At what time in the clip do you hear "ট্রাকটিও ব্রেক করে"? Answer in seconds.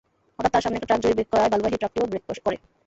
1.79-2.57